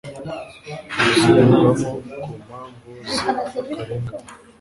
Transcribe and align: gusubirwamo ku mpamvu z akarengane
gusubirwamo 1.03 1.71
ku 2.21 2.31
mpamvu 2.45 2.89
z 3.11 3.15
akarengane 3.29 4.09